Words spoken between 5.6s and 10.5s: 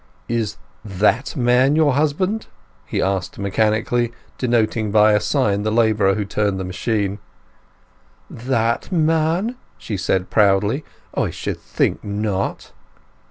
the labourer who turned the machine. "That man!" she said